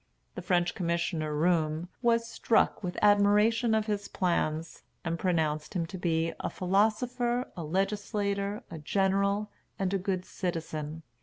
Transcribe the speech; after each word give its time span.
The 0.33 0.41
French 0.41 0.73
commissioner 0.73 1.31
Roume 1.35 1.87
was 2.01 2.27
struck 2.27 2.81
with 2.81 2.97
admiration 3.03 3.75
of 3.75 3.85
his 3.85 4.07
plans, 4.07 4.81
and 5.05 5.19
pronounced 5.19 5.75
him 5.75 5.85
to 5.85 5.97
be 5.99 6.33
"a 6.39 6.49
philosopher, 6.49 7.51
a 7.55 7.63
legislator, 7.63 8.63
a 8.71 8.79
general, 8.79 9.51
and 9.77 9.93
a 9.93 9.99
good 9.99 10.25
citizen." 10.25 11.03